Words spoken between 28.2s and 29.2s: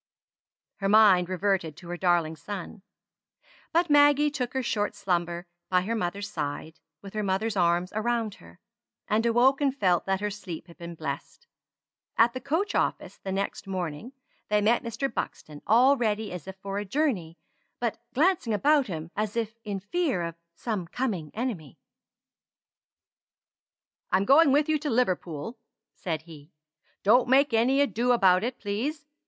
it, please.